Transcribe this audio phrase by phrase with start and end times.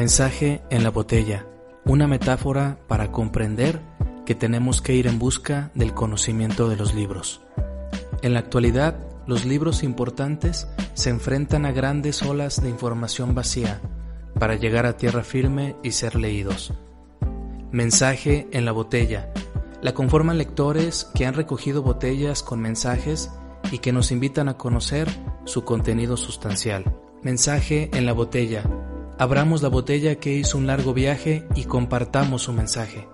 [0.00, 1.44] Mensaje en la botella,
[1.84, 3.82] una metáfora para comprender
[4.24, 7.42] que tenemos que ir en busca del conocimiento de los libros.
[8.22, 8.96] En la actualidad,
[9.26, 13.82] los libros importantes se enfrentan a grandes olas de información vacía
[14.38, 16.72] para llegar a tierra firme y ser leídos.
[17.70, 19.30] Mensaje en la botella.
[19.82, 23.30] La conforman lectores que han recogido botellas con mensajes
[23.70, 25.10] y que nos invitan a conocer
[25.44, 26.96] su contenido sustancial.
[27.22, 28.64] Mensaje en la botella
[29.20, 33.06] abramos la botella que hizo un largo viaje y compartamos su mensaje.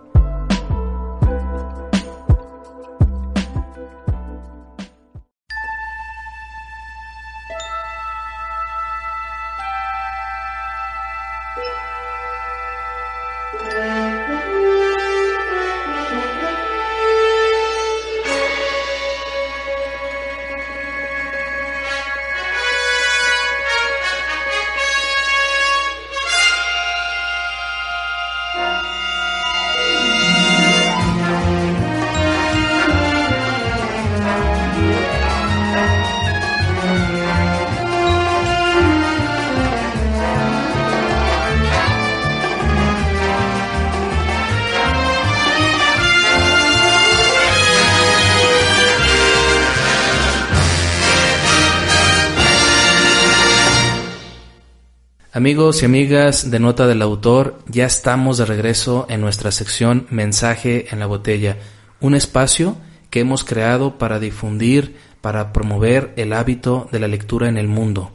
[55.46, 60.86] Amigos y amigas de Nota del Autor, ya estamos de regreso en nuestra sección Mensaje
[60.90, 61.58] en la Botella,
[62.00, 62.76] un espacio
[63.10, 68.10] que hemos creado para difundir, para promover el hábito de la lectura en el mundo.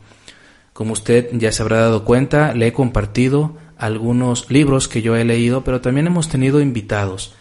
[0.73, 5.23] Como usted ya se habrá dado cuenta, le he compartido algunos libros que yo he
[5.23, 7.33] leído, pero también hemos tenido invitados.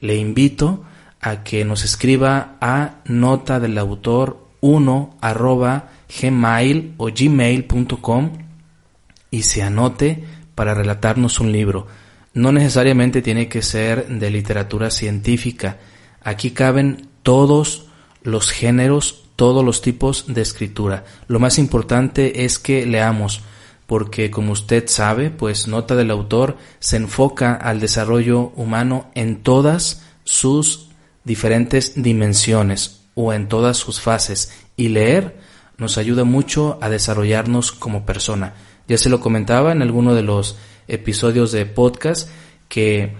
[0.00, 0.82] Le invito
[1.20, 8.49] a que nos escriba a nota del autor 1 arroba gmail o gmail.com
[9.30, 10.24] y se anote
[10.54, 11.86] para relatarnos un libro.
[12.32, 15.78] No necesariamente tiene que ser de literatura científica.
[16.22, 17.86] Aquí caben todos
[18.22, 21.04] los géneros, todos los tipos de escritura.
[21.28, 23.42] Lo más importante es que leamos,
[23.86, 30.02] porque como usted sabe, pues Nota del Autor se enfoca al desarrollo humano en todas
[30.24, 30.90] sus
[31.24, 35.40] diferentes dimensiones o en todas sus fases y leer
[35.76, 38.54] nos ayuda mucho a desarrollarnos como persona.
[38.90, 40.58] Ya se lo comentaba en alguno de los
[40.88, 42.28] episodios de podcast
[42.68, 43.12] que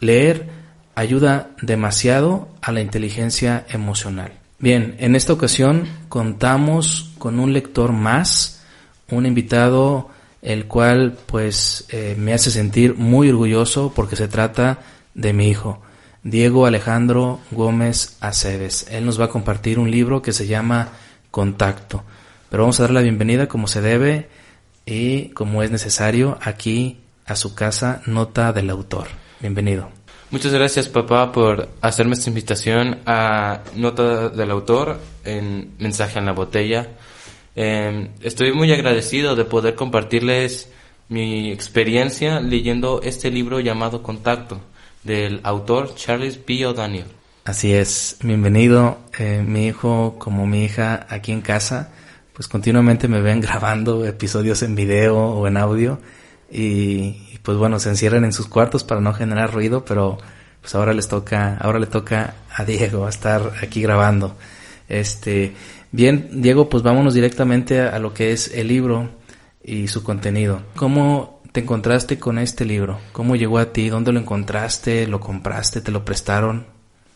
[0.00, 0.48] leer
[0.94, 4.32] ayuda demasiado a la inteligencia emocional.
[4.58, 8.64] Bien, en esta ocasión contamos con un lector más,
[9.10, 10.08] un invitado
[10.40, 14.78] el cual pues eh, me hace sentir muy orgulloso porque se trata
[15.12, 15.82] de mi hijo,
[16.22, 18.86] Diego Alejandro Gómez Aceves.
[18.90, 20.88] Él nos va a compartir un libro que se llama
[21.30, 22.02] Contacto.
[22.48, 24.30] Pero vamos a dar la bienvenida como se debe
[24.88, 29.08] y como es necesario aquí a su casa nota del autor.
[29.40, 29.90] Bienvenido.
[30.30, 36.32] Muchas gracias papá por hacerme esta invitación a Nota del Autor en Mensaje en la
[36.32, 36.88] Botella.
[37.54, 40.70] Em, estoy muy agradecido de poder compartirles
[41.08, 44.60] mi experiencia leyendo este libro llamado Contacto
[45.02, 46.66] del autor Charles B.
[46.66, 47.06] O'Daniel.
[47.44, 51.90] Así es, bienvenido eh, mi hijo como mi hija aquí en casa
[52.38, 55.98] pues continuamente me ven grabando episodios en video o en audio
[56.48, 60.18] y, pues bueno, se encierran en sus cuartos para no generar ruido, pero
[60.60, 64.36] pues ahora les toca, ahora le toca a Diego estar aquí grabando.
[64.88, 65.54] Este,
[65.90, 69.10] bien, Diego, pues vámonos directamente a, lo que es el libro
[69.64, 70.62] y su contenido.
[70.76, 73.00] ¿Cómo te encontraste con este libro?
[73.10, 73.88] ¿Cómo llegó a ti?
[73.88, 75.08] ¿Dónde lo encontraste?
[75.08, 75.80] ¿Lo compraste?
[75.80, 76.68] ¿Te lo prestaron?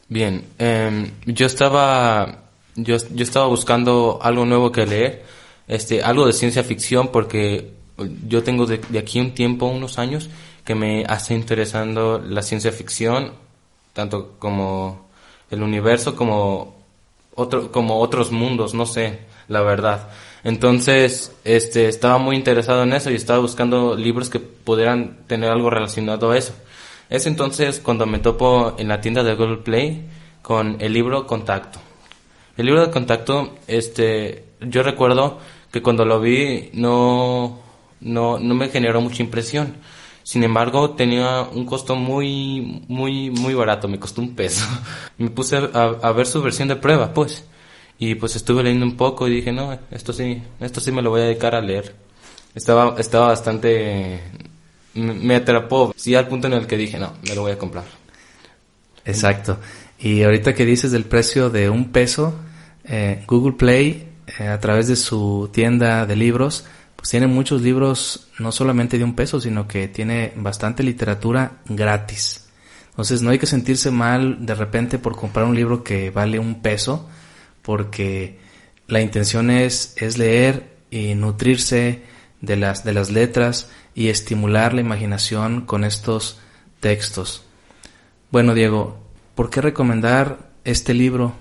[0.09, 2.43] Bien, em, yo estaba
[2.77, 5.25] yo, yo estaba buscando algo nuevo que leer,
[5.69, 7.73] este, algo de ciencia ficción, porque
[8.27, 10.29] yo tengo de, aquí un tiempo, unos años,
[10.65, 13.33] que me hace interesando la ciencia ficción,
[13.93, 15.09] tanto como
[15.51, 16.77] el universo, como,
[17.35, 20.09] otro, como otros mundos, no sé, la verdad.
[20.45, 25.71] Entonces, este, estaba muy interesado en eso y estaba buscando libros que pudieran tener algo
[25.71, 26.55] relacionado a eso.
[27.11, 30.09] Es entonces cuando me topo en la tienda de Google Play
[30.41, 31.79] con el libro Contacto.
[32.57, 35.39] El libro de Contacto, este, yo recuerdo
[35.71, 37.59] que cuando lo vi no,
[38.01, 39.77] no, no me generó mucha impresión.
[40.23, 44.65] Sin embargo, tenía un costo muy, muy, muy barato, me costó un peso.
[45.19, 47.45] me puse a, ver su versión de prueba, pues.
[47.99, 51.11] Y pues estuve leyendo un poco y dije, no, esto sí, esto sí me lo
[51.11, 51.95] voy a dedicar a leer.
[52.55, 54.21] Estaba, estaba bastante,
[54.95, 57.85] me, atrapó, sí, al punto en el que dije, no, me lo voy a comprar.
[59.05, 59.59] Exacto.
[60.03, 62.35] Y ahorita que dices del precio de un peso,
[62.85, 64.09] eh, Google Play,
[64.39, 66.65] eh, a través de su tienda de libros,
[66.97, 72.49] pues tiene muchos libros no solamente de un peso, sino que tiene bastante literatura gratis.
[72.91, 76.63] Entonces no hay que sentirse mal de repente por comprar un libro que vale un
[76.63, 77.09] peso,
[77.63, 78.41] porque
[78.89, 82.03] la intención es, es leer y nutrirse
[82.41, 86.41] de las, de las letras y estimular la imaginación con estos
[86.81, 87.45] textos.
[88.33, 89.03] Bueno, Diego,
[89.35, 91.33] ¿por qué recomendar este libro,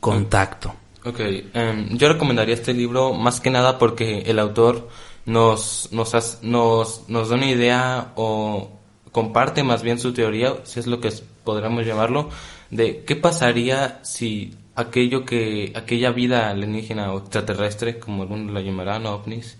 [0.00, 0.74] Contacto?
[1.04, 1.20] Ok,
[1.54, 4.88] em, yo recomendaría este libro más que nada porque el autor
[5.26, 8.70] nos, nos, nos, nos da una idea o
[9.12, 11.12] comparte más bien su teoría, si es lo que
[11.44, 12.30] podríamos llamarlo,
[12.70, 19.06] de qué pasaría si aquello que, aquella vida alienígena o extraterrestre, como algunos la llamarán,
[19.06, 19.58] ovnis,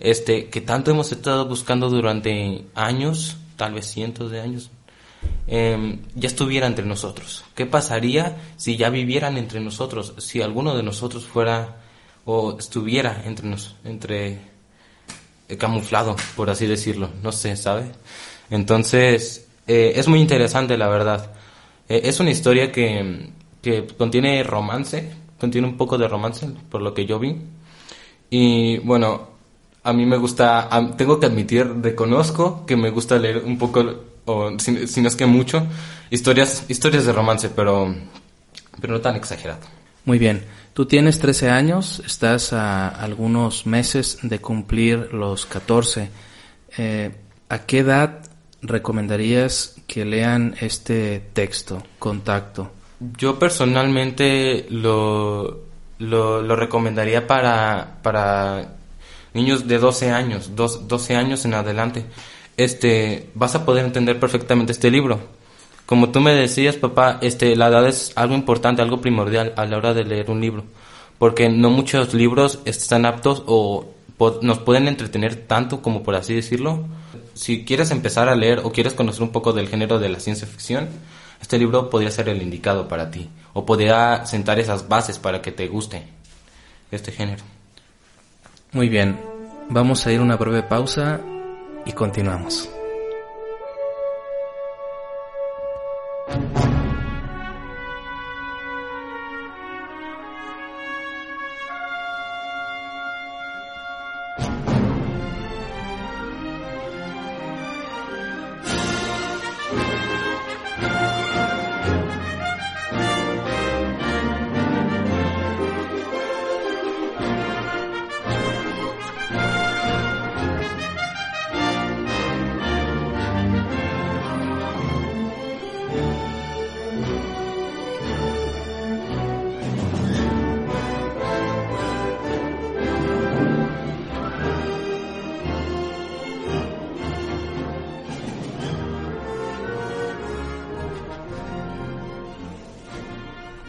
[0.00, 4.70] este, que tanto hemos estado buscando durante años, tal vez cientos de años,
[5.48, 7.44] em, ya estuviera entre nosotros.
[7.54, 10.14] ¿Qué pasaría si ya vivieran entre nosotros?
[10.18, 11.76] Si alguno de nosotros fuera
[12.24, 14.38] o estuviera entre nos, entre
[15.58, 17.90] camuflado, por así decirlo, no sé, ¿sabe?
[18.50, 21.32] Entonces, eh, es muy interesante, la verdad.
[21.88, 23.30] Eh, es una historia que,
[23.62, 27.36] que contiene romance, contiene un poco de romance, por lo que yo vi.
[28.30, 29.28] Y bueno,
[29.82, 33.84] a mí me gusta, tengo que admitir, reconozco que me gusta leer un poco,
[34.28, 35.66] o si, si, no es que mucho,
[36.10, 37.94] historias, historias de romance, pero,
[38.80, 39.60] pero no tan exagerado.
[40.04, 40.44] Muy bien.
[40.78, 46.08] Tú tienes 13 años, estás a algunos meses de cumplir los 14.
[46.76, 47.10] Eh,
[47.48, 48.20] ¿A qué edad
[48.62, 52.70] recomendarías que lean este texto, Contacto?
[53.18, 55.62] Yo personalmente lo,
[55.98, 58.74] lo, recomendaría para, para
[59.34, 62.06] niños de 12 años, 12 años en adelante.
[62.58, 65.18] Este, vas a poder entender perfectamente este libro
[65.88, 69.78] como tú me decías, papá, este, la edad es algo importante, algo primordial a la
[69.78, 70.64] hora de leer un libro,
[71.18, 73.88] porque no muchos libros están aptos o
[74.42, 76.84] nos pueden entretener tanto como por así decirlo.
[77.32, 80.46] Si quieres empezar a leer o quieres conocer un poco del género de la ciencia
[80.46, 80.90] ficción,
[81.40, 85.52] este libro podría ser el indicado para ti o podría sentar esas bases para que
[85.52, 86.02] te guste
[86.90, 87.44] este género.
[88.72, 89.18] Muy bien,
[89.70, 91.22] vamos a ir a una breve pausa
[91.88, 92.77] y continuamos.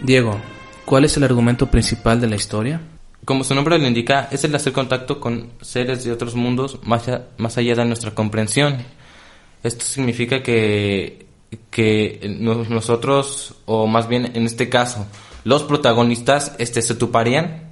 [0.10, 0.42] Diego,
[0.86, 2.82] ¿cuál es el argumento principal de la historia?
[3.26, 7.08] Como su nombre lo indica, es el hacer contacto con seres de otros mundos más,
[7.60, 8.78] allá de nuestra comprensión.
[9.62, 11.28] Esto significa que,
[11.70, 15.06] que nosotros, o más bien en este caso,
[15.44, 17.70] los protagonistas este, se toparían,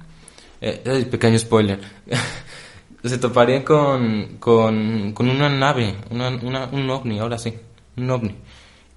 [0.60, 1.80] eh, pequeño spoiler,
[3.02, 6.28] se toparían con, con, una nave, una,
[6.70, 7.52] un ovni, ahora sí,
[7.96, 8.36] un ovni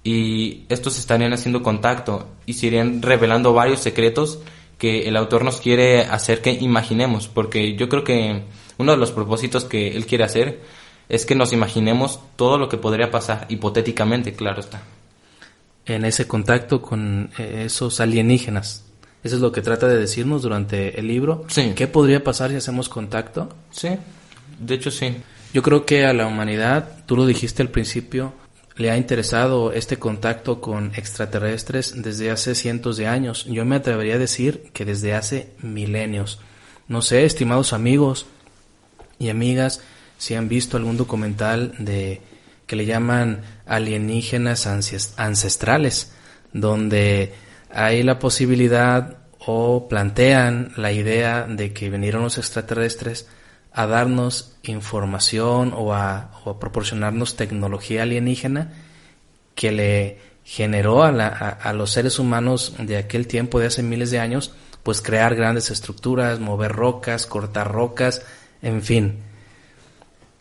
[0.04, 4.40] y estos estarían haciendo contacto y se irían revelando varios secretos
[4.78, 8.42] que el autor nos quiere hacer que imaginemos, porque yo creo que
[8.78, 10.60] uno de los propósitos que él quiere hacer
[11.08, 14.82] es que nos imaginemos todo lo que podría pasar, hipotéticamente, claro está.
[15.86, 18.84] En ese contacto con eh, esos alienígenas.
[19.22, 21.44] Eso es lo que trata de decirnos durante el libro.
[21.48, 21.74] Sí.
[21.76, 23.50] ¿Qué podría pasar si hacemos contacto?
[23.70, 23.90] Sí,
[24.58, 25.16] de hecho sí.
[25.54, 28.32] Yo creo que a la humanidad, tú lo dijiste al principio,
[28.76, 33.44] le ha interesado este contacto con extraterrestres desde hace cientos de años.
[33.46, 36.40] Yo me atrevería a decir que desde hace milenios.
[36.88, 38.26] No sé, estimados amigos
[39.18, 39.80] y amigas,
[40.18, 42.20] si han visto algún documental de
[42.66, 46.12] que le llaman alienígenas ancestrales,
[46.52, 47.34] donde
[47.70, 53.26] hay la posibilidad o plantean la idea de que vinieron los extraterrestres
[53.74, 58.72] a darnos información o a, proporcionarnos tecnología alienígena
[59.54, 64.18] que le generó a, a, los seres humanos de aquel tiempo, de hace miles de
[64.18, 64.52] años,
[64.82, 68.22] pues crear grandes estructuras, mover rocas, cortar rocas,
[68.60, 69.18] en fin.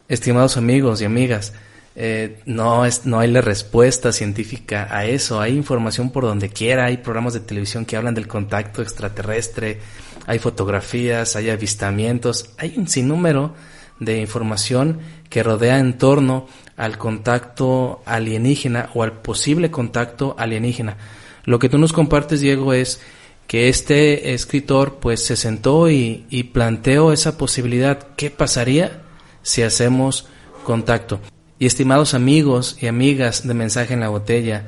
[0.08, 1.54] Estimados amigos y amigas,
[1.96, 5.42] eh, no, es, no hay la respuesta científica a eso.
[5.42, 9.80] Hay información por donde quiera, hay programas de televisión que hablan del contacto extraterrestre,
[10.28, 13.54] hay fotografías, hay avistamientos, hay un sinnúmero
[14.00, 15.00] de información
[15.30, 20.98] que rodea en torno al contacto alienígena o al posible contacto alienígena.
[21.46, 23.02] Lo que tú nos compartes, Diego, es
[23.48, 28.08] que este escritor pues se sentó y, y planteó esa posibilidad.
[28.16, 29.02] ¿Qué pasaría
[29.44, 30.28] si hacemos
[30.64, 31.20] contacto?
[31.60, 34.66] Y estimados amigos y amigas de Mensaje en la Botella,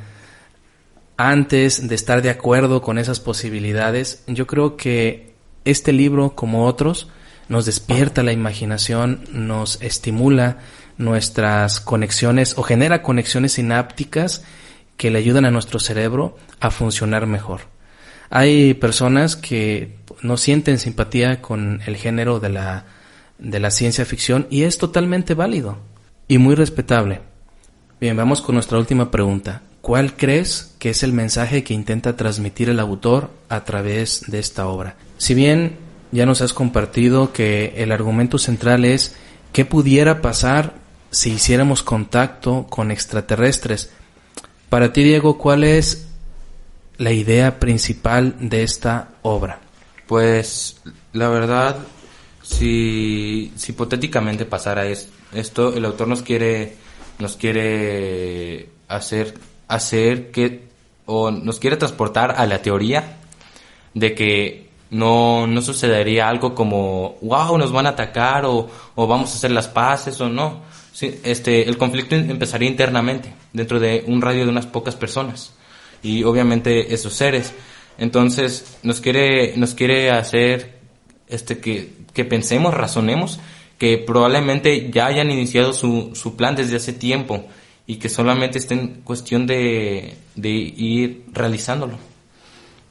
[1.18, 5.33] antes de estar de acuerdo con esas posibilidades, yo creo que
[5.65, 7.10] este libro, como otros,
[7.50, 10.58] nos despierta la imaginación, nos estimula
[10.98, 14.43] nuestras conexiones o genera conexiones sinápticas
[14.98, 17.62] que le ayudan a nuestro cerebro a funcionar mejor.
[18.29, 22.86] Hay personas que no sienten simpatía con el género de la,
[23.38, 25.77] de la ciencia ficción y es totalmente válido
[26.27, 27.22] y muy respetable.
[28.00, 29.62] Bien, vamos con nuestra última pregunta.
[29.82, 34.67] ¿Cuál crees que es el mensaje que intenta transmitir el autor a través de esta
[34.67, 34.96] obra?
[35.24, 35.77] Si bien
[36.12, 39.15] ya nos has compartido que el argumento central es
[39.53, 40.74] qué pudiera pasar
[41.12, 43.89] si hiciéramos contacto con extraterrestres,
[44.68, 46.10] para ti Diego, ¿cuál es
[46.98, 49.62] la idea principal de esta obra?
[50.08, 50.82] Pues
[51.13, 51.77] la verdad,
[52.42, 56.75] si, si hipotéticamente pasara esto, el autor nos quiere
[57.20, 59.36] nos quiere hacer
[59.70, 60.68] hacer que
[61.06, 63.20] o nos quiere transportar a la teoría
[63.94, 69.32] de que no, no sucedería algo como wow nos van a atacar o, o vamos
[69.32, 70.62] a hacer las paces o no
[71.02, 75.54] este el conflicto empezaría internamente dentro de un radio de unas pocas personas
[76.02, 77.54] y obviamente esos seres
[77.98, 80.80] entonces nos quiere nos quiere hacer
[81.28, 83.40] este que, que pensemos razonemos
[83.78, 87.46] que probablemente ya hayan iniciado su, su plan desde hace tiempo
[87.86, 91.98] y que solamente estén en cuestión de, de ir realizándolo.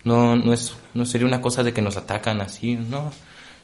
[0.04, 3.12] No, no, es, no sería una cosa de que nos atacan así, no.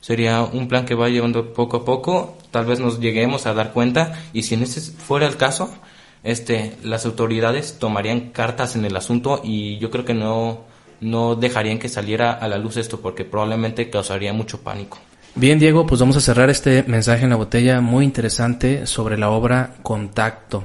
[0.01, 3.73] Sería un plan que va llevando poco a poco, tal vez nos lleguemos a dar
[3.73, 5.75] cuenta y si en ese fuera el caso,
[6.23, 10.61] este, las autoridades tomarían cartas en el asunto y yo creo que no,
[11.01, 14.99] no dejarían que saliera a la luz esto porque probablemente causaría mucho pánico.
[15.35, 19.31] Bien, Diego, pues vamos a cerrar este mensaje en la botella muy interesante sobre la
[19.31, 20.65] obra Contacto.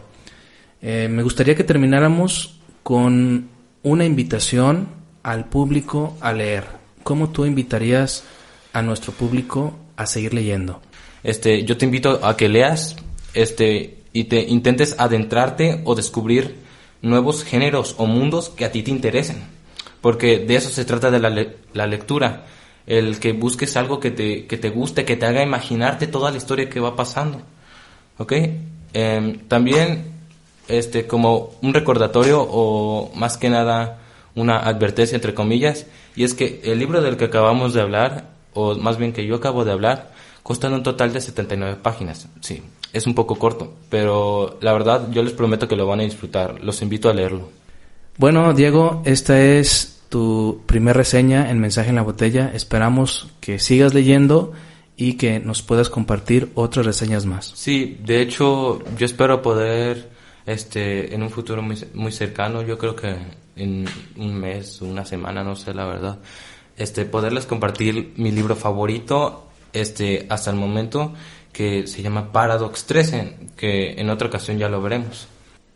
[0.82, 3.50] Eh, me gustaría que termináramos con
[3.84, 4.88] una invitación
[5.24, 6.66] al público a leer.
[7.04, 8.24] ¿Cómo tú invitarías
[8.74, 10.82] a nuestro público a seguir leyendo?
[11.24, 12.96] Este, yo te invito a que leas,
[13.34, 16.58] este, y te intentes adentrarte o descubrir
[17.02, 19.44] nuevos géneros o mundos que a ti te interesen,
[20.02, 22.46] porque de eso se trata de la, la lectura
[22.86, 26.38] el que busques algo que te, que te guste, que te haga imaginarte toda la
[26.38, 27.42] historia que va pasando.
[28.18, 28.34] ¿Ok?
[28.94, 30.14] Em, también,
[30.68, 34.00] este, como un recordatorio o más que nada
[34.36, 35.86] una advertencia entre comillas,
[36.16, 39.36] y es que el libro del que acabamos de hablar, o más bien que yo
[39.36, 40.12] acabo de hablar,
[40.44, 42.28] consta en un total de 79 páginas.
[42.42, 42.62] Sí,
[42.92, 46.62] es un poco corto, pero la verdad yo les prometo que lo van a disfrutar.
[46.62, 47.50] Los invito a leerlo.
[48.18, 52.52] Bueno, Diego, esta es tu primer reseña en Mensaje en la Botella.
[52.54, 54.54] Esperamos que sigas leyendo
[54.96, 57.52] y que nos puedas compartir otras reseñas más.
[57.56, 60.10] Sí, de hecho, yo espero poder,
[60.46, 63.16] este, en un futuro muy, muy cercano, yo creo que
[63.56, 63.86] en
[64.18, 66.20] un mes, una semana, no sé la verdad,
[66.78, 71.14] este, poderles compartir mi libro favorito, este, hasta el momento,
[71.52, 75.28] que se llama Paradox 13, que en otra ocasión ya lo veremos.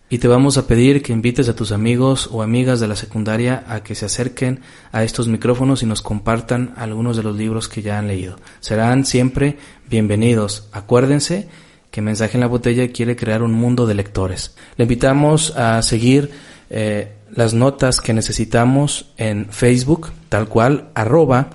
[0.10, 3.66] Y te vamos a pedir que invites a tus amigos o amigas de la secundaria
[3.68, 4.62] a que se acerquen
[4.94, 8.38] a estos micrófonos y nos compartan algunos de los libros que ya han leído.
[8.62, 9.58] Serán siempre
[9.90, 10.70] bienvenidos.
[10.72, 11.50] Acuérdense
[11.92, 14.56] que Mensaje en la Botella quiere crear un mundo de lectores.
[14.78, 16.32] Le invitamos a seguir
[16.70, 21.50] eh, las notas que necesitamos en Facebook, tal cual, arroba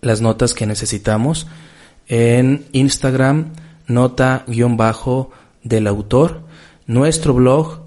[0.00, 1.46] las notas que necesitamos.
[2.08, 3.52] En Instagram,
[3.86, 5.30] nota guion bajo
[5.62, 6.42] del autor
[6.86, 7.80] nuestro blog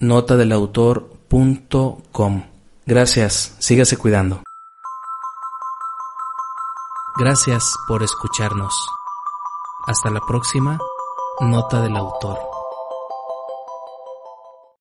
[0.00, 2.42] notadelautor.com.
[2.86, 4.42] Gracias, sígase cuidando.
[7.18, 8.74] Gracias por escucharnos.
[9.86, 10.78] Hasta la próxima,
[11.40, 12.55] Nota del Autor.